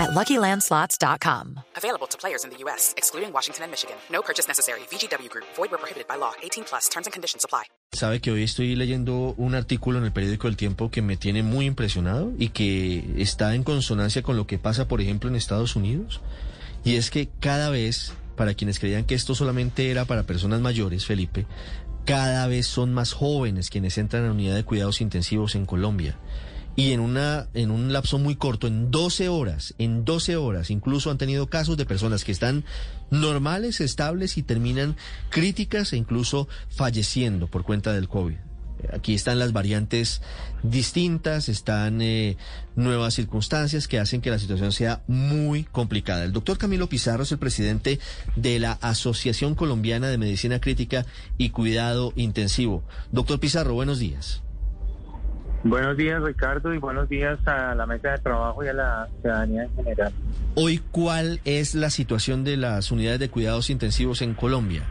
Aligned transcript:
at 0.00 0.10
LuckyLandSlots.com. 0.10 1.60
Available 1.76 2.08
to 2.08 2.16
players 2.16 2.44
in 2.44 2.50
the 2.50 2.56
U.S., 2.64 2.94
excluding 2.96 3.32
Washington 3.32 3.64
and 3.64 3.70
Michigan. 3.70 3.96
No 4.10 4.22
purchase 4.22 4.48
necessary. 4.48 4.80
VGW 4.90 5.28
Group. 5.28 5.46
Void 5.56 5.70
where 5.70 5.78
prohibited 5.78 6.08
by 6.08 6.16
law. 6.16 6.32
18 6.42 6.64
plus. 6.64 6.88
Terms 6.88 7.06
and 7.06 7.12
conditions 7.12 7.44
apply. 7.44 7.64
Sabe 7.92 8.20
que 8.20 8.30
hoy 8.30 8.44
estoy 8.44 8.76
leyendo 8.76 9.34
un 9.36 9.54
artículo 9.54 9.98
en 9.98 10.04
el 10.04 10.12
periódico 10.12 10.48
El 10.48 10.56
Tiempo 10.56 10.90
que 10.90 11.02
me 11.02 11.16
tiene 11.16 11.42
muy 11.42 11.66
impresionado 11.66 12.32
y 12.38 12.50
que 12.50 13.04
está 13.18 13.54
en 13.54 13.64
consonancia 13.64 14.22
con 14.22 14.36
lo 14.36 14.46
que 14.46 14.58
pasa, 14.58 14.86
por 14.86 15.00
ejemplo, 15.00 15.28
en 15.28 15.36
Estados 15.36 15.76
Unidos. 15.76 16.20
Y 16.84 16.96
es 16.96 17.10
que 17.10 17.28
cada 17.40 17.68
vez, 17.68 18.12
para 18.36 18.54
quienes 18.54 18.78
creían 18.78 19.04
que 19.04 19.14
esto 19.14 19.34
solamente 19.34 19.90
era 19.90 20.04
para 20.04 20.22
personas 20.22 20.60
mayores, 20.60 21.04
Felipe, 21.04 21.46
cada 22.04 22.46
vez 22.46 22.66
son 22.66 22.94
más 22.94 23.12
jóvenes 23.12 23.70
quienes 23.70 23.98
entran 23.98 24.22
a 24.22 24.26
la 24.26 24.32
unidad 24.32 24.54
de 24.54 24.64
cuidados 24.64 25.00
intensivos 25.00 25.54
en 25.54 25.66
Colombia. 25.66 26.16
Y 26.76 26.92
en, 26.92 27.00
una, 27.00 27.48
en 27.52 27.70
un 27.70 27.92
lapso 27.92 28.18
muy 28.18 28.36
corto, 28.36 28.66
en 28.66 28.90
12 28.90 29.28
horas, 29.28 29.74
en 29.78 30.04
12 30.04 30.36
horas, 30.36 30.70
incluso 30.70 31.10
han 31.10 31.18
tenido 31.18 31.48
casos 31.48 31.76
de 31.76 31.84
personas 31.84 32.24
que 32.24 32.32
están 32.32 32.64
normales, 33.10 33.80
estables 33.80 34.38
y 34.38 34.42
terminan 34.42 34.96
críticas 35.28 35.92
e 35.92 35.96
incluso 35.96 36.48
falleciendo 36.68 37.48
por 37.48 37.64
cuenta 37.64 37.92
del 37.92 38.08
COVID. 38.08 38.36
Aquí 38.92 39.14
están 39.14 39.38
las 39.38 39.52
variantes 39.52 40.22
distintas, 40.62 41.48
están 41.48 42.00
eh, 42.00 42.36
nuevas 42.76 43.14
circunstancias 43.14 43.88
que 43.88 43.98
hacen 43.98 44.20
que 44.20 44.30
la 44.30 44.38
situación 44.38 44.72
sea 44.72 45.02
muy 45.06 45.64
complicada. 45.64 46.24
El 46.24 46.32
doctor 46.32 46.58
Camilo 46.58 46.88
Pizarro 46.88 47.22
es 47.22 47.32
el 47.32 47.38
presidente 47.38 47.98
de 48.36 48.58
la 48.58 48.72
Asociación 48.72 49.54
Colombiana 49.54 50.08
de 50.08 50.18
Medicina 50.18 50.60
Crítica 50.60 51.06
y 51.38 51.50
Cuidado 51.50 52.12
Intensivo. 52.16 52.84
Doctor 53.12 53.40
Pizarro, 53.40 53.74
buenos 53.74 53.98
días. 53.98 54.42
Buenos 55.62 55.96
días, 55.98 56.22
Ricardo, 56.22 56.72
y 56.72 56.78
buenos 56.78 57.06
días 57.10 57.38
a 57.46 57.74
la 57.74 57.84
mesa 57.84 58.12
de 58.12 58.18
trabajo 58.18 58.64
y 58.64 58.68
a 58.68 58.72
la 58.72 59.08
ciudadanía 59.20 59.64
en 59.64 59.74
general. 59.76 60.12
Hoy, 60.54 60.80
¿cuál 60.90 61.40
es 61.44 61.74
la 61.74 61.90
situación 61.90 62.44
de 62.44 62.56
las 62.56 62.90
unidades 62.90 63.20
de 63.20 63.28
cuidados 63.28 63.68
intensivos 63.68 64.22
en 64.22 64.32
Colombia? 64.32 64.84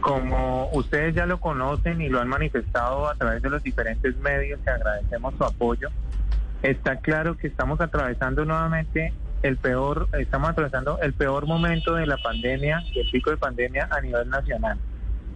Como 0.00 0.70
ustedes 0.72 1.16
ya 1.16 1.26
lo 1.26 1.40
conocen 1.40 2.00
y 2.00 2.08
lo 2.08 2.20
han 2.20 2.28
manifestado 2.28 3.08
a 3.08 3.16
través 3.16 3.42
de 3.42 3.50
los 3.50 3.60
diferentes 3.62 4.16
medios, 4.18 4.60
que 4.64 4.70
agradecemos 4.70 5.34
su 5.36 5.44
apoyo, 5.44 5.88
está 6.62 6.96
claro 6.96 7.36
que 7.36 7.48
estamos 7.48 7.80
atravesando 7.80 8.44
nuevamente 8.44 9.12
el 9.42 9.56
peor, 9.56 10.08
estamos 10.12 10.50
atravesando 10.50 11.00
el 11.02 11.12
peor 11.12 11.46
momento 11.46 11.94
de 11.94 12.06
la 12.06 12.18
pandemia, 12.18 12.84
el 12.94 13.10
pico 13.10 13.30
de 13.30 13.36
pandemia 13.36 13.88
a 13.90 14.00
nivel 14.00 14.28
nacional. 14.30 14.78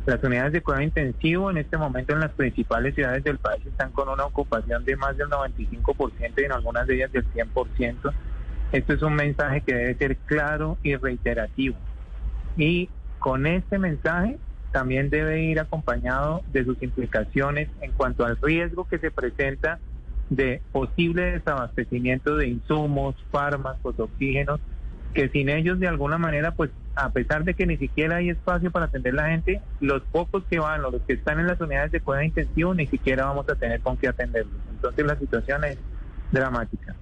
Las 0.06 0.22
unidades 0.22 0.52
de 0.52 0.60
cuidado 0.60 0.83
intensivo 0.83 1.50
en 1.50 1.56
este 1.56 1.78
momento 1.78 2.12
en 2.12 2.20
las 2.20 2.33
principales 2.33 2.94
ciudades 2.94 3.24
del 3.24 3.38
país 3.38 3.64
están 3.64 3.91
con 3.92 4.08
una 4.10 4.27
ocupación 4.27 4.84
de 4.84 4.97
más 4.97 5.16
del 5.16 5.28
95% 5.28 6.34
y 6.36 6.44
en 6.44 6.52
algunas 6.52 6.86
de 6.86 6.97
ellas 6.97 7.12
del 7.12 7.24
100%. 7.33 8.12
Esto 8.72 8.92
es 8.92 9.02
un 9.02 9.14
mensaje 9.14 9.62
que 9.62 9.75
debe 9.75 9.94
ser 9.94 10.16
claro 10.19 10.77
y 10.82 10.97
reiterativo. 10.97 11.77
Y 12.56 12.91
con 13.19 13.47
este 13.47 13.78
mensaje 13.78 14.38
también 14.72 15.08
debe 15.08 15.42
ir 15.42 15.58
acompañado 15.60 16.42
de 16.52 16.64
sus 16.64 16.82
implicaciones 16.82 17.69
en 17.80 17.92
cuanto 17.92 18.27
al 18.27 18.36
riesgo 18.42 18.86
que 18.86 18.98
se 18.98 19.10
presenta 19.10 19.78
de 20.28 20.60
posible 20.72 21.32
desabastecimiento 21.32 22.36
de 22.36 22.48
insumos, 22.48 23.15
fármacos, 23.31 23.98
oxígenos, 23.98 24.60
que 25.14 25.28
sin 25.28 25.48
ellos 25.48 25.78
de 25.78 25.88
alguna 25.88 26.19
manera, 26.19 26.52
pues 26.52 26.70
a 26.97 27.10
pesar 27.10 27.44
de 27.44 27.54
que 27.54 27.66
ni 27.66 27.76
siquiera 27.76 28.16
hay 28.16 28.30
espacio 28.30 28.70
para 28.70 28.86
atender 28.86 29.14
la 29.14 29.28
gente, 29.28 29.60
los 29.80 30.02
pocos 30.02 30.44
que 30.50 30.58
van, 30.58 30.82
los 30.82 30.94
que 31.06 31.14
están 31.14 31.41
en 31.41 31.47
las 31.47 31.60
unidades 31.60 31.92
de 31.92 32.00
cuidado 32.00 32.25
intensivo, 32.25 32.75
ni 32.75 32.86
siquiera 32.86 33.24
vamos 33.24 33.48
a 33.48 33.54
tener 33.54 33.80
con 33.80 33.97
qué 33.97 34.08
atenderlos. 34.08 34.60
Entonces 34.70 35.06
la 35.06 35.19
situación 35.19 35.64
es 35.64 35.78
dramática. 36.30 36.94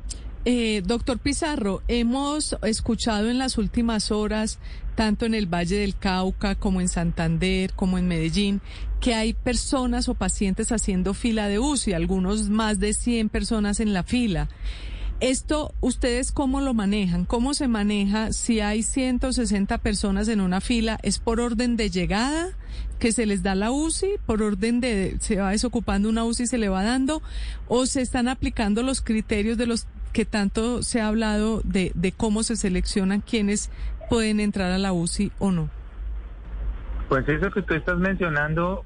Eh, 0.44 0.82
doctor 0.84 1.18
Pizarro, 1.20 1.82
hemos 1.86 2.56
escuchado 2.62 3.30
en 3.30 3.38
las 3.38 3.58
últimas 3.58 4.10
horas, 4.10 4.58
tanto 4.96 5.24
en 5.24 5.34
el 5.34 5.46
Valle 5.46 5.76
del 5.76 5.96
Cauca 5.96 6.56
como 6.56 6.80
en 6.80 6.88
Santander, 6.88 7.72
como 7.74 7.96
en 7.96 8.08
Medellín, 8.08 8.60
que 9.00 9.14
hay 9.14 9.34
personas 9.34 10.08
o 10.08 10.14
pacientes 10.14 10.72
haciendo 10.72 11.14
fila 11.14 11.46
de 11.46 11.60
UCI, 11.60 11.92
algunos 11.92 12.50
más 12.50 12.80
de 12.80 12.92
100 12.92 13.28
personas 13.28 13.78
en 13.78 13.92
la 13.92 14.02
fila. 14.02 14.48
Esto, 15.22 15.72
¿ustedes 15.80 16.32
cómo 16.32 16.60
lo 16.60 16.74
manejan? 16.74 17.26
¿Cómo 17.26 17.54
se 17.54 17.68
maneja 17.68 18.32
si 18.32 18.58
hay 18.58 18.82
160 18.82 19.78
personas 19.78 20.26
en 20.26 20.40
una 20.40 20.60
fila? 20.60 20.98
¿Es 21.04 21.20
por 21.20 21.38
orden 21.38 21.76
de 21.76 21.90
llegada 21.90 22.48
que 22.98 23.12
se 23.12 23.24
les 23.24 23.44
da 23.44 23.54
la 23.54 23.70
UCI? 23.70 24.16
¿Por 24.26 24.42
orden 24.42 24.80
de 24.80 25.18
se 25.20 25.36
va 25.36 25.52
desocupando 25.52 26.08
una 26.08 26.24
UCI 26.24 26.42
y 26.42 26.46
se 26.48 26.58
le 26.58 26.68
va 26.68 26.82
dando? 26.82 27.22
¿O 27.68 27.86
se 27.86 28.00
están 28.00 28.26
aplicando 28.26 28.82
los 28.82 29.00
criterios 29.00 29.56
de 29.56 29.66
los 29.66 29.86
que 30.12 30.24
tanto 30.24 30.82
se 30.82 31.00
ha 31.00 31.06
hablado 31.06 31.60
de, 31.60 31.92
de 31.94 32.10
cómo 32.10 32.42
se 32.42 32.56
seleccionan 32.56 33.20
quienes 33.20 33.70
pueden 34.10 34.40
entrar 34.40 34.72
a 34.72 34.78
la 34.78 34.92
UCI 34.92 35.30
o 35.38 35.52
no? 35.52 35.70
Pues 37.08 37.28
eso 37.28 37.48
que 37.52 37.62
tú 37.62 37.74
estás 37.74 37.98
mencionando, 37.98 38.84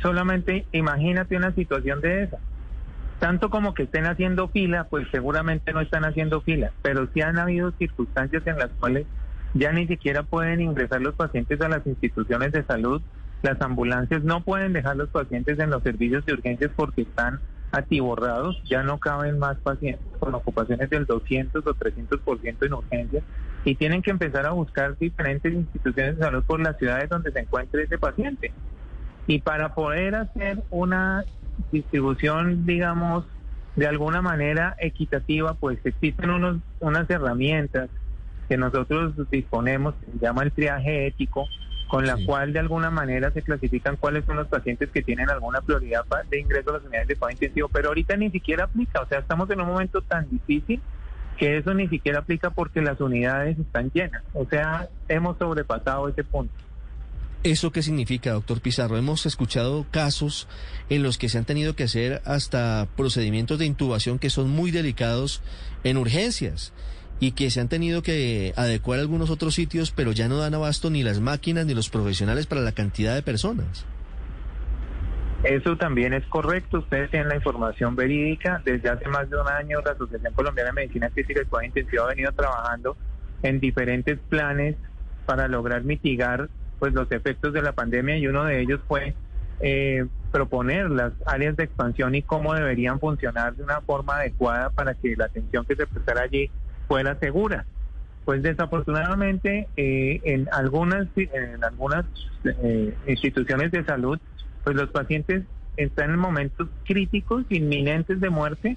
solamente 0.00 0.66
imagínate 0.72 1.36
una 1.36 1.54
situación 1.54 2.00
de 2.00 2.22
esa 2.22 2.38
tanto 3.18 3.50
como 3.50 3.74
que 3.74 3.84
estén 3.84 4.06
haciendo 4.06 4.48
fila, 4.48 4.84
pues 4.84 5.06
seguramente 5.10 5.72
no 5.72 5.80
están 5.80 6.04
haciendo 6.04 6.40
fila, 6.42 6.72
pero 6.82 7.08
sí 7.12 7.22
han 7.22 7.38
habido 7.38 7.72
circunstancias 7.72 8.46
en 8.46 8.58
las 8.58 8.70
cuales 8.78 9.06
ya 9.54 9.72
ni 9.72 9.86
siquiera 9.86 10.22
pueden 10.22 10.60
ingresar 10.60 11.00
los 11.00 11.14
pacientes 11.14 11.60
a 11.60 11.68
las 11.68 11.86
instituciones 11.86 12.52
de 12.52 12.64
salud, 12.64 13.00
las 13.42 13.60
ambulancias 13.60 14.22
no 14.22 14.42
pueden 14.42 14.72
dejar 14.72 14.96
los 14.96 15.08
pacientes 15.08 15.58
en 15.58 15.70
los 15.70 15.82
servicios 15.82 16.24
de 16.26 16.34
urgencias 16.34 16.70
porque 16.76 17.02
están 17.02 17.40
atiborrados, 17.72 18.60
ya 18.64 18.82
no 18.82 18.98
caben 18.98 19.38
más 19.38 19.58
pacientes 19.58 20.06
con 20.18 20.34
ocupaciones 20.34 20.88
del 20.90 21.06
200 21.06 21.66
o 21.66 21.74
300% 21.74 22.66
en 22.66 22.72
urgencias 22.72 23.24
y 23.64 23.74
tienen 23.74 24.02
que 24.02 24.10
empezar 24.10 24.46
a 24.46 24.52
buscar 24.52 24.96
diferentes 24.96 25.52
instituciones 25.52 26.16
de 26.16 26.24
salud 26.24 26.44
por 26.44 26.60
las 26.60 26.76
ciudades 26.78 27.08
donde 27.08 27.32
se 27.32 27.40
encuentre 27.40 27.82
ese 27.82 27.98
paciente. 27.98 28.52
Y 29.26 29.40
para 29.40 29.74
poder 29.74 30.14
hacer 30.14 30.62
una 30.70 31.24
distribución, 31.70 32.66
digamos, 32.66 33.24
de 33.76 33.86
alguna 33.86 34.22
manera 34.22 34.74
equitativa, 34.78 35.54
pues 35.54 35.78
existen 35.84 36.30
unos, 36.30 36.58
unas 36.80 37.08
herramientas 37.10 37.90
que 38.48 38.56
nosotros 38.56 39.14
disponemos, 39.30 39.94
que 39.96 40.12
se 40.12 40.18
llama 40.18 40.42
el 40.42 40.52
triaje 40.52 41.06
ético, 41.06 41.46
con 41.88 42.06
la 42.06 42.16
cual 42.24 42.52
de 42.52 42.58
alguna 42.58 42.90
manera 42.90 43.30
se 43.30 43.42
clasifican 43.42 43.96
cuáles 43.96 44.24
son 44.24 44.36
los 44.36 44.48
pacientes 44.48 44.90
que 44.90 45.02
tienen 45.02 45.30
alguna 45.30 45.60
prioridad 45.60 46.04
de 46.28 46.40
ingreso 46.40 46.70
a 46.70 46.74
las 46.74 46.84
unidades 46.84 47.08
de 47.08 47.16
cuidado 47.16 47.32
intensivo, 47.32 47.68
pero 47.68 47.88
ahorita 47.88 48.16
ni 48.16 48.30
siquiera 48.30 48.64
aplica, 48.64 49.02
o 49.02 49.06
sea, 49.06 49.20
estamos 49.20 49.48
en 49.50 49.60
un 49.60 49.68
momento 49.68 50.00
tan 50.02 50.28
difícil 50.28 50.80
que 51.38 51.58
eso 51.58 51.74
ni 51.74 51.86
siquiera 51.88 52.20
aplica 52.20 52.50
porque 52.50 52.80
las 52.80 53.00
unidades 53.00 53.58
están 53.58 53.90
llenas, 53.92 54.22
o 54.32 54.46
sea, 54.46 54.88
hemos 55.08 55.36
sobrepasado 55.38 56.08
ese 56.08 56.24
punto. 56.24 56.54
¿Eso 57.42 57.70
qué 57.70 57.82
significa, 57.82 58.32
doctor 58.32 58.60
Pizarro? 58.60 58.96
Hemos 58.96 59.24
escuchado 59.24 59.86
casos 59.90 60.48
en 60.88 61.02
los 61.02 61.16
que 61.16 61.28
se 61.28 61.38
han 61.38 61.44
tenido 61.44 61.76
que 61.76 61.84
hacer 61.84 62.20
hasta 62.24 62.88
procedimientos 62.96 63.58
de 63.58 63.66
intubación 63.66 64.18
que 64.18 64.30
son 64.30 64.50
muy 64.50 64.72
delicados 64.72 65.42
en 65.84 65.96
urgencias 65.96 66.72
y 67.20 67.32
que 67.32 67.50
se 67.50 67.60
han 67.60 67.68
tenido 67.68 68.02
que 68.02 68.52
adecuar 68.56 68.98
a 68.98 69.02
algunos 69.02 69.30
otros 69.30 69.54
sitios, 69.54 69.90
pero 69.90 70.12
ya 70.12 70.28
no 70.28 70.38
dan 70.38 70.54
abasto 70.54 70.90
ni 70.90 71.02
las 71.02 71.20
máquinas 71.20 71.66
ni 71.66 71.74
los 71.74 71.88
profesionales 71.88 72.46
para 72.46 72.60
la 72.60 72.72
cantidad 72.72 73.14
de 73.14 73.22
personas. 73.22 73.86
Eso 75.44 75.76
también 75.76 76.12
es 76.12 76.26
correcto. 76.26 76.78
Ustedes 76.78 77.10
tienen 77.10 77.28
la 77.28 77.36
información 77.36 77.94
verídica. 77.94 78.60
Desde 78.64 78.88
hace 78.88 79.08
más 79.08 79.30
de 79.30 79.40
un 79.40 79.46
año, 79.48 79.78
la 79.84 79.92
Asociación 79.92 80.32
Colombiana 80.34 80.70
de 80.70 80.74
Medicina 80.74 81.10
Crítica 81.10 81.42
y 81.42 81.44
Cuidado 81.44 81.66
Intensivo 81.66 82.02
ha 82.02 82.08
venido 82.08 82.32
trabajando 82.32 82.96
en 83.42 83.60
diferentes 83.60 84.18
planes 84.28 84.76
para 85.24 85.46
lograr 85.46 85.84
mitigar 85.84 86.48
pues 86.78 86.92
los 86.92 87.10
efectos 87.12 87.52
de 87.52 87.62
la 87.62 87.72
pandemia 87.72 88.18
y 88.18 88.26
uno 88.26 88.44
de 88.44 88.60
ellos 88.60 88.80
fue 88.86 89.14
eh, 89.60 90.06
proponer 90.32 90.90
las 90.90 91.12
áreas 91.24 91.56
de 91.56 91.64
expansión 91.64 92.14
y 92.14 92.22
cómo 92.22 92.54
deberían 92.54 93.00
funcionar 93.00 93.54
de 93.56 93.62
una 93.62 93.80
forma 93.80 94.16
adecuada 94.16 94.70
para 94.70 94.94
que 94.94 95.16
la 95.16 95.26
atención 95.26 95.64
que 95.64 95.76
se 95.76 95.86
prestara 95.86 96.22
allí 96.22 96.50
fuera 96.88 97.18
segura. 97.18 97.64
Pues 98.24 98.42
desafortunadamente 98.42 99.68
eh, 99.76 100.20
en 100.24 100.48
algunas 100.52 101.06
en 101.16 101.62
algunas 101.64 102.04
eh, 102.44 102.94
instituciones 103.06 103.70
de 103.70 103.84
salud, 103.84 104.18
pues 104.64 104.76
los 104.76 104.90
pacientes 104.90 105.44
están 105.76 106.10
en 106.10 106.18
momentos 106.18 106.68
críticos, 106.84 107.44
inminentes 107.48 108.20
de 108.20 108.30
muerte, 108.30 108.76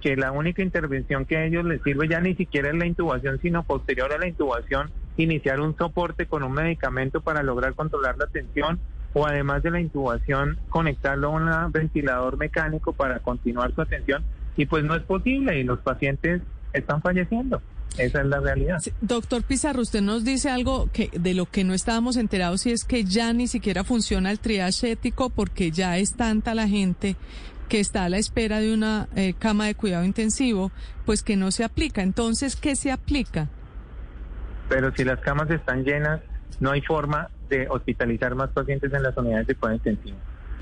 que 0.00 0.16
la 0.16 0.32
única 0.32 0.62
intervención 0.62 1.24
que 1.24 1.36
a 1.36 1.44
ellos 1.44 1.64
les 1.64 1.82
sirve 1.82 2.08
ya 2.08 2.20
ni 2.20 2.34
siquiera 2.34 2.68
es 2.68 2.74
la 2.74 2.86
intubación, 2.86 3.38
sino 3.40 3.62
posterior 3.62 4.12
a 4.12 4.18
la 4.18 4.28
intubación, 4.28 4.90
iniciar 5.22 5.60
un 5.60 5.76
soporte 5.76 6.26
con 6.26 6.42
un 6.42 6.52
medicamento 6.52 7.20
para 7.20 7.42
lograr 7.42 7.74
controlar 7.74 8.16
la 8.18 8.26
tensión 8.26 8.80
o 9.14 9.26
además 9.26 9.62
de 9.62 9.70
la 9.70 9.80
intubación, 9.80 10.58
conectarlo 10.68 11.28
a 11.28 11.64
un 11.64 11.72
ventilador 11.72 12.36
mecánico 12.36 12.92
para 12.92 13.20
continuar 13.20 13.74
su 13.74 13.82
atención. 13.82 14.24
Y 14.56 14.66
pues 14.66 14.84
no 14.84 14.94
es 14.94 15.02
posible 15.02 15.58
y 15.58 15.64
los 15.64 15.78
pacientes 15.80 16.42
están 16.72 17.00
falleciendo. 17.00 17.62
Esa 17.96 18.20
es 18.20 18.26
la 18.26 18.40
realidad. 18.40 18.78
doctor 19.00 19.42
Pizarro, 19.42 19.80
usted 19.80 20.02
nos 20.02 20.24
dice 20.24 20.50
algo 20.50 20.88
que 20.92 21.10
de 21.12 21.34
lo 21.34 21.46
que 21.46 21.64
no 21.64 21.74
estábamos 21.74 22.16
enterados 22.16 22.66
y 22.66 22.72
es 22.72 22.84
que 22.84 23.04
ya 23.04 23.32
ni 23.32 23.48
siquiera 23.48 23.82
funciona 23.82 24.30
el 24.30 24.38
triage 24.38 24.92
ético 24.92 25.30
porque 25.30 25.70
ya 25.70 25.96
es 25.96 26.14
tanta 26.14 26.54
la 26.54 26.68
gente 26.68 27.16
que 27.68 27.80
está 27.80 28.04
a 28.04 28.08
la 28.08 28.18
espera 28.18 28.60
de 28.60 28.72
una 28.72 29.08
eh, 29.16 29.34
cama 29.38 29.66
de 29.66 29.74
cuidado 29.74 30.04
intensivo, 30.04 30.70
pues 31.04 31.22
que 31.22 31.36
no 31.36 31.50
se 31.50 31.64
aplica. 31.64 32.02
Entonces, 32.02 32.56
¿qué 32.56 32.76
se 32.76 32.90
aplica? 32.90 33.48
Pero 34.68 34.92
si 34.94 35.04
las 35.04 35.20
camas 35.20 35.50
están 35.50 35.84
llenas, 35.84 36.20
no 36.60 36.70
hay 36.70 36.80
forma 36.82 37.30
de 37.48 37.66
hospitalizar 37.68 38.34
más 38.34 38.50
pacientes 38.50 38.92
en 38.92 39.02
las 39.02 39.16
unidades 39.16 39.46
de 39.46 39.54
cuidado 39.54 39.76
intensivo. 39.76 40.18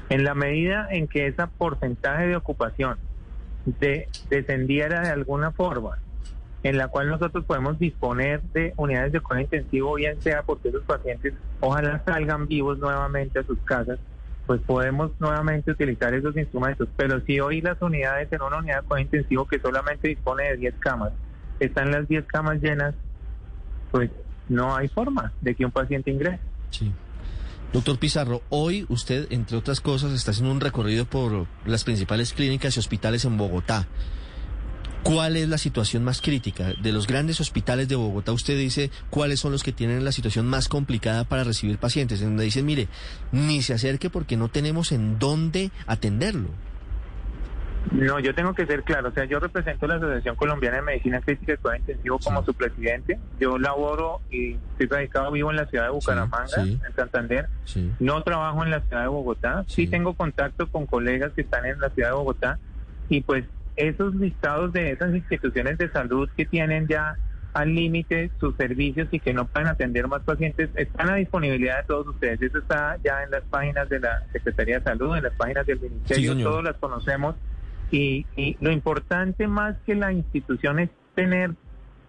En 0.09 0.25
la 0.25 0.35
medida 0.35 0.87
en 0.91 1.09
que 1.09 1.27
ese 1.27 1.45
porcentaje 1.59 2.29
de 2.29 2.37
ocupación 2.37 2.97
de, 3.65 4.09
descendiera 4.31 5.01
de 5.01 5.11
alguna 5.11 5.51
forma, 5.51 5.99
en 6.63 6.79
la 6.79 6.89
cual 6.89 7.09
nosotros 7.09 7.45
podemos 7.45 7.79
disponer 7.79 8.43
de 8.53 8.73
unidades 8.77 9.13
de 9.13 9.21
cuidado 9.21 9.43
intensivo, 9.43 9.95
bien 9.95 10.21
sea 10.21 10.43
porque 10.43 10.69
esos 10.69 10.83
pacientes 10.83 11.35
ojalá 11.61 12.03
salgan 12.05 12.47
vivos 12.47 12.79
nuevamente 12.79 13.41
a 13.41 13.45
sus 13.45 13.59
casas, 13.61 13.99
pues 14.47 14.61
podemos 14.61 15.11
nuevamente 15.19 15.73
utilizar 15.73 16.15
esos 16.15 16.37
instrumentos. 16.37 16.89
Pero 16.97 17.21
si 17.23 17.41
hoy 17.41 17.61
las 17.61 17.81
unidades 17.83 18.33
en 18.33 18.43
una 18.43 18.59
unidad 18.59 18.83
de 18.83 18.87
cuidado 18.87 19.03
intensivo 19.03 19.47
que 19.47 19.59
solamente 19.59 20.09
dispone 20.09 20.45
de 20.45 20.57
10 20.57 20.75
camas, 20.79 21.13
están 21.59 21.91
las 21.91 22.07
10 22.07 22.27
camas 22.27 22.63
llenas, 22.63 22.95
pues 23.97 24.11
no 24.51 24.77
hay 24.77 24.89
forma 24.89 25.33
de 25.41 25.55
que 25.55 25.65
un 25.65 25.71
paciente 25.71 26.11
ingrese. 26.11 26.39
Sí. 26.71 26.93
Doctor 27.73 27.99
Pizarro, 27.99 28.43
hoy 28.51 28.85
usted, 28.91 29.27
entre 29.31 29.57
otras 29.57 29.81
cosas, 29.81 30.13
está 30.13 30.33
haciendo 30.33 30.53
un 30.53 30.61
recorrido 30.61 31.07
por 31.07 31.47
las 31.65 31.85
principales 31.85 32.35
clínicas 32.35 32.77
y 32.77 32.81
hospitales 32.81 33.25
en 33.25 33.39
Bogotá. 33.39 33.89
¿Cuál 35.03 35.37
es 35.37 35.49
la 35.49 35.57
situación 35.57 36.05
más 36.05 36.21
crítica? 36.21 36.75
De 36.83 36.93
los 36.93 37.07
grandes 37.07 37.41
hospitales 37.41 37.89
de 37.89 37.97
Bogotá, 37.97 38.33
usted 38.33 38.59
dice 38.59 38.91
cuáles 39.09 39.41
son 39.41 39.53
los 39.53 39.63
que 39.63 39.73
tienen 39.73 40.05
la 40.05 40.13
situación 40.13 40.47
más 40.47 40.69
complicada 40.69 41.25
para 41.25 41.45
recibir 41.45 41.79
pacientes, 41.79 42.21
en 42.21 42.29
donde 42.29 42.45
dicen, 42.45 42.67
mire, 42.67 42.89
ni 43.33 43.63
se 43.63 43.73
acerque 43.73 44.11
porque 44.11 44.37
no 44.37 44.49
tenemos 44.49 44.93
en 44.93 45.19
dónde 45.19 45.71
atenderlo. 45.87 46.51
No, 47.93 48.19
yo 48.19 48.35
tengo 48.35 48.55
que 48.55 48.67
ser 48.67 48.83
claro, 48.83 49.09
o 49.09 49.13
sea, 49.13 49.25
yo 49.25 49.39
represento 49.39 49.87
la 49.87 49.97
Asociación 49.97 50.37
Colombiana 50.37 50.77
de 50.77 50.83
Medicina 50.83 51.21
Crítica 51.21 51.55
y 51.55 51.57
Cuidado 51.57 51.81
Intensivo 51.81 52.19
como 52.19 52.45
su 52.45 52.55
presidente. 52.55 53.19
Yo 53.39 53.59
laboro 53.59 54.21
y 54.31 54.55
estoy 54.73 54.87
radicado 54.89 55.31
vivo 55.31 55.51
en 55.51 55.57
la 55.57 55.67
ciudad 55.67 55.85
de 55.85 55.91
Bucaramanga, 55.91 56.63
en 56.63 56.81
Santander. 56.95 57.49
No 58.01 58.23
trabajo 58.23 58.65
en 58.65 58.71
la 58.71 58.81
ciudad 58.81 59.03
de 59.03 59.09
Bogotá. 59.09 59.65
Sí. 59.69 59.87
tengo 59.87 60.15
contacto 60.15 60.67
con 60.69 60.87
colegas 60.87 61.33
que 61.33 61.43
están 61.43 61.65
en 61.65 61.81
la 61.81 61.91
ciudad 61.91 62.11
de 62.11 62.15
Bogotá 62.17 62.59
y 63.09 63.21
pues 63.21 63.45
esos 63.77 64.15
listados 64.15 64.73
de 64.73 64.91
esas 64.91 65.15
instituciones 65.15 65.79
de 65.79 65.91
salud 65.91 66.29
que 66.37 66.47
tienen 66.47 66.89
ya 66.89 67.17
al 67.53 67.75
límite 67.75 68.31
sus 68.39 68.55
servicios 68.57 69.09
y 69.11 69.21
que 69.21 69.33
no 69.33 69.47
pueden 69.47 69.69
atender 69.69 70.07
más 70.09 70.23
pacientes 70.23 70.69
están 70.75 71.09
a 71.09 71.15
disponibilidad 71.15 71.79
de 71.79 71.85
todos 71.85 72.07
ustedes. 72.09 72.43
Eso 72.43 72.59
está 72.59 72.99
ya 73.03 73.23
en 73.23 73.31
las 73.31 73.45
páginas 73.45 73.89
de 73.89 74.01
la 74.01 74.23
Secretaría 74.33 74.79
de 74.79 74.85
Salud, 74.85 75.17
en 75.17 75.23
las 75.23 75.33
páginas 75.35 75.67
del 75.67 75.81
Ministerio, 75.81 76.37
todos 76.43 76.65
las 76.65 76.77
conocemos 76.77 77.35
y, 77.91 78.27
lo 78.61 78.71
importante 78.71 79.47
más 79.47 79.77
que 79.87 79.95
la 79.95 80.13
institución 80.13 80.79
es 80.79 80.91
tener 81.15 81.53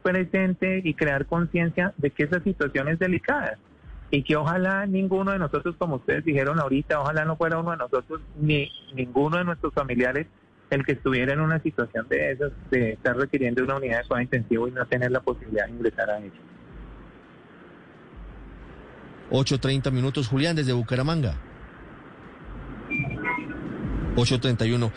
presente 0.01 0.81
y 0.83 0.93
crear 0.93 1.25
conciencia 1.25 1.93
de 1.97 2.11
que 2.11 2.23
esa 2.23 2.41
situación 2.41 2.87
es 2.87 2.99
delicada 2.99 3.57
y 4.09 4.23
que 4.23 4.35
ojalá 4.35 4.85
ninguno 4.85 5.31
de 5.31 5.39
nosotros, 5.39 5.75
como 5.77 5.97
ustedes 5.97 6.23
dijeron 6.23 6.59
ahorita, 6.59 6.99
ojalá 6.99 7.25
no 7.25 7.35
fuera 7.35 7.59
uno 7.59 7.71
de 7.71 7.77
nosotros 7.77 8.21
ni 8.39 8.71
ninguno 8.95 9.37
de 9.37 9.43
nuestros 9.43 9.73
familiares 9.73 10.27
el 10.69 10.85
que 10.85 10.93
estuviera 10.93 11.33
en 11.33 11.39
una 11.39 11.61
situación 11.61 12.07
de 12.09 12.31
esas, 12.31 12.51
de 12.69 12.93
estar 12.93 13.15
requiriendo 13.15 13.63
una 13.63 13.77
unidad 13.77 14.01
de 14.01 14.07
cuidado 14.07 14.21
intensivo 14.21 14.67
y 14.67 14.71
no 14.71 14.85
tener 14.85 15.11
la 15.11 15.21
posibilidad 15.21 15.65
de 15.65 15.71
ingresar 15.71 16.09
a 16.09 16.19
ella. 16.19 16.31
8.30 19.31 19.91
minutos, 19.91 20.27
Julián, 20.27 20.55
desde 20.55 20.73
Bucaramanga. 20.73 21.35
8.31. 24.15 24.91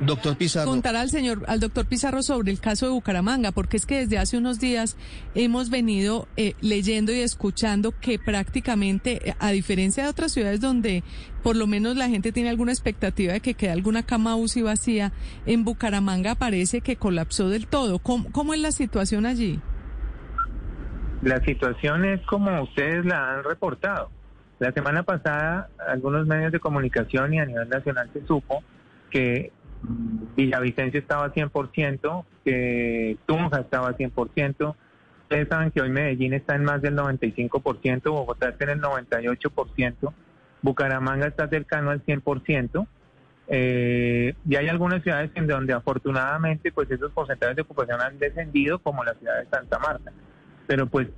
Doctor 0.00 0.36
Pizarro. 0.36 0.70
Contar 0.70 0.96
al 0.96 1.08
señor, 1.08 1.42
al 1.46 1.60
doctor 1.60 1.86
Pizarro 1.86 2.22
sobre 2.22 2.50
el 2.50 2.60
caso 2.60 2.86
de 2.86 2.92
Bucaramanga, 2.92 3.52
porque 3.52 3.76
es 3.76 3.86
que 3.86 4.00
desde 4.00 4.18
hace 4.18 4.36
unos 4.36 4.58
días 4.58 4.96
hemos 5.34 5.70
venido 5.70 6.26
eh, 6.36 6.54
leyendo 6.60 7.12
y 7.12 7.20
escuchando 7.20 7.92
que 8.00 8.18
prácticamente, 8.18 9.30
eh, 9.30 9.34
a 9.38 9.50
diferencia 9.50 10.04
de 10.04 10.08
otras 10.08 10.32
ciudades 10.32 10.60
donde 10.60 11.04
por 11.42 11.56
lo 11.56 11.66
menos 11.66 11.96
la 11.96 12.08
gente 12.08 12.32
tiene 12.32 12.50
alguna 12.50 12.72
expectativa 12.72 13.34
de 13.34 13.40
que 13.40 13.54
quede 13.54 13.70
alguna 13.70 14.02
cama 14.02 14.36
UCI 14.36 14.62
vacía, 14.62 15.12
en 15.46 15.64
Bucaramanga 15.64 16.34
parece 16.34 16.80
que 16.80 16.96
colapsó 16.96 17.48
del 17.48 17.66
todo. 17.66 17.98
¿Cómo, 17.98 18.30
cómo 18.32 18.54
es 18.54 18.60
la 18.60 18.72
situación 18.72 19.26
allí? 19.26 19.60
La 21.22 21.42
situación 21.44 22.04
es 22.04 22.20
como 22.26 22.62
ustedes 22.62 23.04
la 23.06 23.34
han 23.34 23.44
reportado. 23.44 24.10
La 24.58 24.72
semana 24.72 25.02
pasada, 25.02 25.68
algunos 25.88 26.26
medios 26.26 26.52
de 26.52 26.60
comunicación 26.60 27.34
y 27.34 27.38
a 27.40 27.46
nivel 27.46 27.68
nacional 27.68 28.10
se 28.12 28.26
supo 28.26 28.62
que 29.10 29.52
Villavicencio 30.36 31.00
estaba 31.00 31.32
100%, 31.32 32.24
que 32.44 33.16
Tunja 33.26 33.60
estaba 33.60 33.96
100%. 33.96 34.74
Ustedes 35.22 35.48
saben 35.48 35.70
que 35.70 35.80
hoy 35.80 35.90
Medellín 35.90 36.34
está 36.34 36.54
en 36.54 36.64
más 36.64 36.82
del 36.82 36.96
95%, 36.96 38.02
Bogotá 38.10 38.50
está 38.50 38.64
en 38.64 38.70
el 38.70 38.82
98%, 38.82 40.12
Bucaramanga 40.62 41.26
está 41.26 41.48
cercano 41.48 41.90
al 41.90 42.04
100%. 42.04 42.86
Eh, 43.46 44.34
y 44.48 44.56
hay 44.56 44.68
algunas 44.68 45.02
ciudades 45.02 45.30
en 45.34 45.46
donde 45.46 45.74
afortunadamente 45.74 46.72
pues 46.72 46.90
esos 46.90 47.12
porcentajes 47.12 47.56
de 47.56 47.62
ocupación 47.62 48.00
han 48.00 48.18
descendido 48.18 48.78
como 48.78 49.04
la 49.04 49.14
ciudad 49.14 49.38
de 49.38 49.46
Santa 49.46 49.78
Marta. 49.78 50.12
Pero 50.66 50.86
pues 50.86 51.08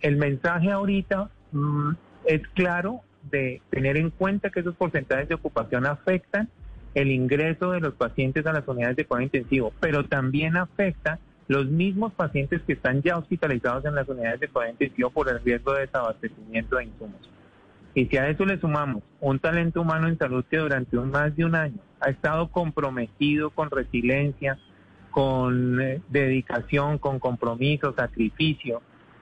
el 0.00 0.16
mensaje 0.16 0.70
ahorita 0.70 1.28
mm, 1.50 1.90
es 2.26 2.46
claro 2.54 3.00
de 3.30 3.62
tener 3.70 3.96
en 3.96 4.10
cuenta 4.10 4.50
que 4.50 4.60
esos 4.60 4.76
porcentajes 4.76 5.28
de 5.28 5.34
ocupación 5.34 5.86
afectan 5.86 6.48
el 6.94 7.10
ingreso 7.10 7.70
de 7.70 7.80
los 7.80 7.94
pacientes 7.94 8.46
a 8.46 8.52
las 8.52 8.66
unidades 8.68 8.96
de 8.96 9.04
cuidado 9.04 9.24
intensivo, 9.24 9.72
pero 9.80 10.04
también 10.04 10.56
afecta 10.56 11.18
los 11.48 11.66
mismos 11.66 12.12
pacientes 12.12 12.62
que 12.62 12.74
están 12.74 13.02
ya 13.02 13.18
hospitalizados 13.18 13.84
en 13.84 13.94
las 13.94 14.08
unidades 14.08 14.40
de 14.40 14.48
cuidado 14.48 14.72
intensivo 14.72 15.10
por 15.10 15.28
el 15.28 15.42
riesgo 15.42 15.72
de 15.74 15.82
desabastecimiento 15.82 16.76
de 16.76 16.84
insumos. 16.84 17.30
Y 17.94 18.06
si 18.06 18.16
a 18.16 18.28
eso 18.28 18.44
le 18.46 18.58
sumamos 18.58 19.02
un 19.20 19.38
talento 19.38 19.82
humano 19.82 20.08
en 20.08 20.16
salud 20.16 20.44
que 20.50 20.56
durante 20.56 20.96
un, 20.96 21.10
más 21.10 21.36
de 21.36 21.44
un 21.44 21.54
año 21.54 21.78
ha 22.00 22.10
estado 22.10 22.48
comprometido 22.48 23.50
con 23.50 23.70
resiliencia, 23.70 24.58
con 25.10 25.80
eh, 25.80 26.00
dedicación, 26.08 26.98
con 26.98 27.18
compromiso, 27.18 27.94
sacrificio, 27.94 28.80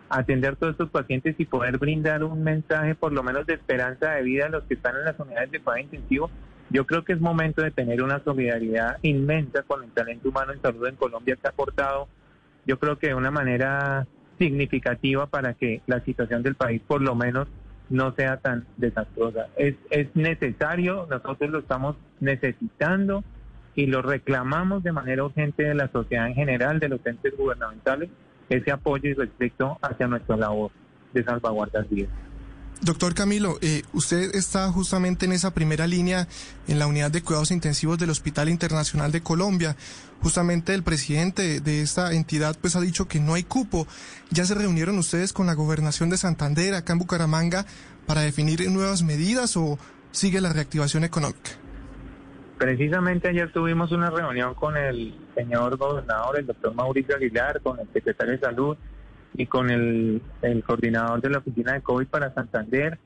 atender 0.08 0.56
todos 0.56 0.72
estos 0.72 0.90
pacientes 0.90 1.34
y 1.38 1.46
poder 1.46 1.78
brindar 1.78 2.22
un 2.22 2.42
mensaje 2.42 2.94
por 2.94 3.12
lo 3.12 3.22
menos 3.22 3.46
de 3.46 3.54
esperanza 3.54 4.12
de 4.12 4.22
vida 4.22 4.46
a 4.46 4.50
los 4.50 4.64
que 4.64 4.74
están 4.74 4.96
en 4.96 5.04
las 5.04 5.18
unidades 5.18 5.50
de 5.50 5.60
cuidado 5.60 5.82
intensivo, 5.82 6.30
yo 6.70 6.86
creo 6.86 7.04
que 7.04 7.12
es 7.12 7.20
momento 7.20 7.62
de 7.62 7.70
tener 7.70 8.02
una 8.02 8.22
solidaridad 8.22 8.98
inmensa 9.02 9.62
con 9.62 9.84
el 9.84 9.90
talento 9.90 10.28
humano 10.28 10.52
en 10.52 10.62
salud 10.62 10.86
en 10.86 10.96
Colombia 10.96 11.36
que 11.36 11.46
ha 11.46 11.50
aportado, 11.50 12.08
yo 12.66 12.78
creo 12.78 12.98
que 12.98 13.08
de 13.08 13.14
una 13.14 13.30
manera 13.30 14.06
significativa 14.38 15.26
para 15.26 15.54
que 15.54 15.82
la 15.86 16.00
situación 16.00 16.42
del 16.42 16.54
país 16.54 16.80
por 16.86 17.02
lo 17.02 17.14
menos 17.14 17.48
no 17.90 18.14
sea 18.14 18.36
tan 18.36 18.66
desastrosa. 18.76 19.48
Es, 19.56 19.74
es 19.90 20.14
necesario, 20.14 21.06
nosotros 21.10 21.50
lo 21.50 21.58
estamos 21.58 21.96
necesitando 22.20 23.24
y 23.74 23.86
lo 23.86 24.00
reclamamos 24.00 24.82
de 24.84 24.92
manera 24.92 25.24
urgente 25.24 25.64
de 25.64 25.74
la 25.74 25.88
sociedad 25.88 26.28
en 26.28 26.34
general, 26.34 26.78
de 26.78 26.88
los 26.88 27.04
entes 27.04 27.36
gubernamentales, 27.36 28.10
ese 28.48 28.70
apoyo 28.70 29.10
y 29.10 29.14
respeto 29.14 29.78
hacia 29.82 30.06
nuestra 30.06 30.36
labor 30.36 30.70
de 31.12 31.24
salvaguardar 31.24 31.86
vidas. 31.88 32.10
Doctor 32.82 33.14
Camilo, 33.14 33.58
eh, 33.60 33.82
usted 33.92 34.34
está 34.34 34.72
justamente 34.72 35.26
en 35.26 35.32
esa 35.32 35.52
primera 35.52 35.86
línea 35.86 36.26
en 36.66 36.78
la 36.78 36.86
unidad 36.86 37.10
de 37.10 37.22
cuidados 37.22 37.50
intensivos 37.50 37.98
del 37.98 38.08
Hospital 38.08 38.48
Internacional 38.48 39.12
de 39.12 39.20
Colombia. 39.20 39.76
Justamente 40.22 40.72
el 40.72 40.82
presidente 40.82 41.60
de 41.60 41.82
esta 41.82 42.14
entidad 42.14 42.56
pues 42.58 42.76
ha 42.76 42.80
dicho 42.80 43.06
que 43.06 43.20
no 43.20 43.34
hay 43.34 43.42
cupo. 43.42 43.86
¿Ya 44.30 44.46
se 44.46 44.54
reunieron 44.54 44.96
ustedes 44.96 45.34
con 45.34 45.46
la 45.46 45.52
gobernación 45.52 46.08
de 46.08 46.16
Santander 46.16 46.74
acá 46.74 46.94
en 46.94 47.00
Bucaramanga 47.00 47.66
para 48.06 48.22
definir 48.22 48.66
nuevas 48.70 49.02
medidas 49.02 49.58
o 49.58 49.78
sigue 50.10 50.40
la 50.40 50.52
reactivación 50.54 51.04
económica? 51.04 51.50
Precisamente 52.56 53.28
ayer 53.28 53.52
tuvimos 53.52 53.92
una 53.92 54.08
reunión 54.08 54.54
con 54.54 54.78
el 54.78 55.14
señor 55.34 55.76
gobernador, 55.76 56.38
el 56.38 56.46
doctor 56.46 56.74
Mauricio 56.74 57.14
Aguilar, 57.16 57.60
con 57.60 57.78
el 57.78 57.88
secretario 57.92 58.32
de 58.32 58.40
Salud 58.40 58.76
y 59.34 59.46
con 59.46 59.70
el, 59.70 60.22
coordinador 60.66 61.20
de 61.20 61.30
la 61.30 61.38
oficina 61.38 61.72
de 61.74 61.82
COVID 61.82 62.06
para 62.06 62.34
Santander, 62.34 62.98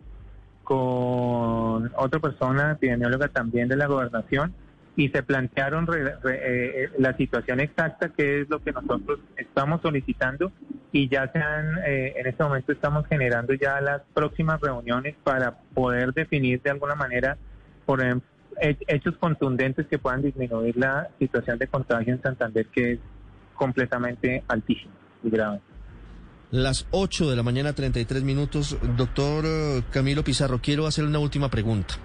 con 0.63 1.93
otra 1.97 2.21
persona 2.21 2.73
epidemióloga 2.73 3.29
también 3.29 3.69
de 3.69 3.77
la 3.77 3.87
gobernación, 3.87 4.55
y 4.97 5.09
se 5.09 5.23
plantearon 5.25 5.89
eh, 6.31 6.89
la 6.99 7.17
situación 7.17 7.59
exacta, 7.61 8.11
que 8.11 8.43
es 8.43 8.49
lo 8.49 8.63
que 8.63 8.71
nosotros 8.71 9.19
estamos 9.37 9.83
solicitando 9.83 10.53
y 10.93 11.09
ya 11.09 11.31
se 11.33 11.39
han, 11.41 11.79
eh, 11.85 12.15
en 12.17 12.27
este 12.29 12.45
momento 12.45 12.71
estamos 12.71 13.05
generando 13.09 13.55
ya 13.55 13.81
las 13.81 14.03
próximas 14.15 14.61
reuniones 14.61 15.17
para 15.25 15.57
poder 15.75 16.13
definir 16.13 16.63
de 16.63 16.71
alguna 16.71 16.95
manera, 16.95 17.37
por 17.85 18.01
ejemplo, 18.01 18.29
hechos 18.61 19.17
contundentes 19.19 19.87
que 19.89 19.99
puedan 19.99 20.23
disminuir 20.23 20.77
la 20.77 21.09
situación 21.19 21.59
de 21.59 21.67
contagio 21.67 22.15
en 22.15 22.23
Santander, 22.23 22.67
que 22.67 22.93
es 22.93 22.99
completamente 23.55 24.45
altísima 24.47 24.95
y 25.25 25.31
grave. 25.31 25.61
Las 26.55 26.87
8 26.93 27.29
de 27.29 27.35
la 27.35 27.43
mañana, 27.43 27.73
33 27.73 28.23
minutos. 28.23 28.77
Doctor 28.97 29.45
eh, 29.45 29.83
Camilo 29.91 30.23
Pizarro, 30.23 30.61
quiero 30.63 30.87
hacer 30.87 31.05
una 31.05 31.19
última 31.19 31.51
pregunta, 31.51 31.97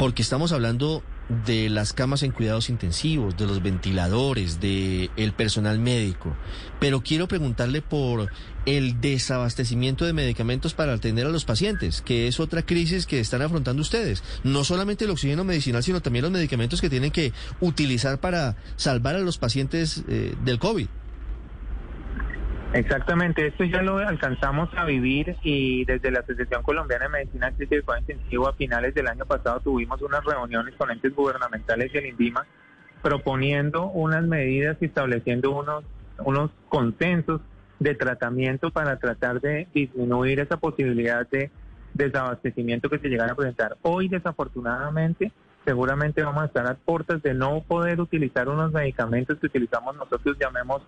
porque 0.00 0.20
estamos 0.20 0.50
hablando 0.50 1.04
de 1.46 1.70
las 1.70 1.92
camas 1.92 2.24
en 2.24 2.32
cuidados 2.32 2.70
intensivos, 2.70 3.36
de 3.36 3.46
los 3.46 3.62
ventiladores, 3.62 4.60
de 4.60 5.10
el 5.16 5.32
personal 5.32 5.78
médico. 5.78 6.34
Pero 6.80 7.02
quiero 7.02 7.28
preguntarle 7.28 7.80
por 7.80 8.32
el 8.66 9.00
desabastecimiento 9.00 10.04
de 10.04 10.12
medicamentos 10.12 10.74
para 10.74 10.94
atender 10.94 11.26
a 11.26 11.30
los 11.30 11.44
pacientes, 11.44 12.02
que 12.02 12.26
es 12.26 12.40
otra 12.40 12.66
crisis 12.66 13.06
que 13.06 13.20
están 13.20 13.42
afrontando 13.42 13.80
ustedes. 13.80 14.24
No 14.42 14.64
solamente 14.64 15.04
el 15.04 15.12
oxígeno 15.12 15.44
medicinal, 15.44 15.84
sino 15.84 16.02
también 16.02 16.24
los 16.24 16.32
medicamentos 16.32 16.80
que 16.80 16.90
tienen 16.90 17.12
que 17.12 17.32
utilizar 17.60 18.18
para 18.18 18.56
salvar 18.74 19.14
a 19.14 19.20
los 19.20 19.38
pacientes 19.38 20.02
eh, 20.08 20.34
del 20.44 20.58
COVID. 20.58 20.88
Exactamente, 22.74 23.46
esto 23.46 23.64
ya 23.64 23.82
lo 23.82 23.96
alcanzamos 23.96 24.68
a 24.76 24.84
vivir 24.84 25.36
y 25.42 25.86
desde 25.86 26.10
la 26.10 26.20
Asociación 26.20 26.62
Colombiana 26.62 27.06
de 27.06 27.10
Medicina 27.10 27.50
Crítica 27.50 27.94
y 27.96 28.00
Intensivo 28.00 28.46
a 28.46 28.52
finales 28.52 28.94
del 28.94 29.08
año 29.08 29.24
pasado 29.24 29.60
tuvimos 29.60 30.02
unas 30.02 30.22
reuniones 30.22 30.74
con 30.76 30.90
entes 30.90 31.14
gubernamentales 31.14 31.90
y 31.94 31.98
el 31.98 32.06
INVIMA 32.06 32.46
proponiendo 33.02 33.86
unas 33.86 34.22
medidas 34.24 34.76
y 34.80 34.84
estableciendo 34.84 35.52
unos, 35.52 35.84
unos 36.18 36.50
consensos 36.68 37.40
de 37.78 37.94
tratamiento 37.94 38.70
para 38.70 38.98
tratar 38.98 39.40
de 39.40 39.66
disminuir 39.72 40.40
esa 40.40 40.58
posibilidad 40.58 41.26
de 41.28 41.50
desabastecimiento 41.94 42.90
que 42.90 42.98
se 42.98 43.08
llegara 43.08 43.32
a 43.32 43.36
presentar. 43.36 43.76
Hoy, 43.82 44.08
desafortunadamente, 44.08 45.32
seguramente 45.64 46.22
vamos 46.22 46.42
a 46.42 46.46
estar 46.46 46.66
a 46.66 46.74
puertas 46.74 47.22
de 47.22 47.34
no 47.34 47.62
poder 47.66 48.00
utilizar 48.00 48.48
unos 48.48 48.72
medicamentos 48.72 49.38
que 49.38 49.46
utilizamos 49.46 49.96
nosotros, 49.96 50.36
llamemos 50.38 50.82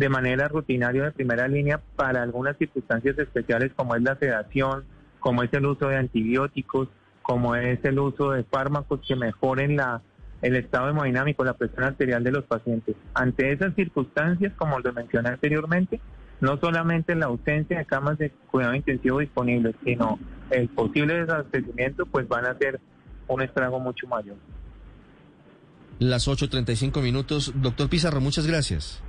de 0.00 0.08
manera 0.08 0.48
rutinaria 0.48 1.04
de 1.04 1.10
primera 1.10 1.46
línea 1.46 1.78
para 1.94 2.22
algunas 2.22 2.56
circunstancias 2.56 3.18
especiales 3.18 3.70
como 3.76 3.94
es 3.94 4.02
la 4.02 4.16
sedación, 4.16 4.84
como 5.18 5.42
es 5.42 5.52
el 5.52 5.66
uso 5.66 5.88
de 5.88 5.98
antibióticos, 5.98 6.88
como 7.20 7.54
es 7.54 7.84
el 7.84 7.98
uso 7.98 8.30
de 8.30 8.42
fármacos 8.44 9.00
que 9.06 9.14
mejoren 9.14 9.76
la, 9.76 10.00
el 10.40 10.56
estado 10.56 10.88
hemodinámico, 10.88 11.44
la 11.44 11.52
presión 11.52 11.84
arterial 11.84 12.24
de 12.24 12.32
los 12.32 12.44
pacientes. 12.44 12.96
Ante 13.12 13.52
esas 13.52 13.74
circunstancias, 13.74 14.54
como 14.56 14.80
lo 14.80 14.90
mencioné 14.94 15.28
anteriormente, 15.28 16.00
no 16.40 16.58
solamente 16.58 17.14
la 17.14 17.26
ausencia 17.26 17.76
de 17.76 17.84
camas 17.84 18.16
de 18.16 18.30
cuidado 18.50 18.74
intensivo 18.74 19.18
disponibles, 19.18 19.76
sino 19.84 20.18
el 20.48 20.70
posible 20.70 21.12
desabastecimiento, 21.12 22.06
pues 22.06 22.26
van 22.26 22.46
a 22.46 22.56
ser 22.56 22.80
un 23.28 23.42
estrago 23.42 23.78
mucho 23.78 24.06
mayor. 24.06 24.36
Las 25.98 26.26
8.35 26.26 27.02
minutos. 27.02 27.52
Doctor 27.54 27.90
Pizarro, 27.90 28.22
muchas 28.22 28.46
gracias. 28.46 29.02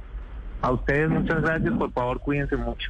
A 0.61 0.71
ustedes 0.71 1.09
muchas 1.09 1.41
gracias, 1.41 1.73
por 1.77 1.91
favor 1.91 2.19
cuídense 2.19 2.55
mucho. 2.55 2.89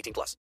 18 0.01 0.13
plus. 0.13 0.35